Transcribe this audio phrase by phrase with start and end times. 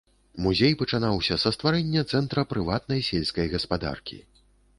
[0.43, 4.19] Музей пачынаўся са стварэння цэнтра прыватнай сельскай гаспадаркі.